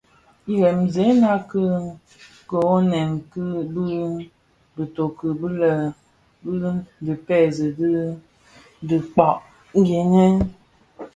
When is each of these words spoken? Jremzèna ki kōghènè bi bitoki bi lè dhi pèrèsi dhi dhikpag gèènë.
Jremzèna 0.53 1.31
ki 1.49 1.63
kōghènè 2.49 2.99
bi 3.29 3.43
bitoki 4.75 5.27
bi 5.39 5.47
lè 5.59 5.71
dhi 7.05 7.13
pèrèsi 7.25 7.65
dhi 7.77 7.91
dhikpag 8.87 9.37
gèènë. 9.87 10.23